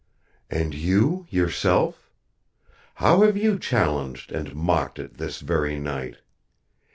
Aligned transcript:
"And 0.49 0.73
you 0.73 1.27
yourself? 1.29 2.09
How 2.95 3.21
have 3.21 3.37
you 3.37 3.59
challenged 3.59 4.31
and 4.31 4.55
mocked 4.55 4.97
It 4.97 5.19
this 5.19 5.41
very 5.41 5.77
night? 5.77 6.17